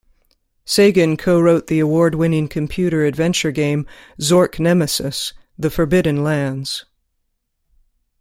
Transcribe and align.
Sagan 0.65 1.15
co-wrote 1.15 1.67
the 1.67 1.77
award-winning 1.79 2.47
computer 2.47 3.05
adventure 3.05 3.51
game, 3.51 3.85
Zork 4.19 4.59
Nemesis: 4.59 5.31
The 5.59 5.69
Forbidden 5.69 6.23
Lands. 6.23 6.85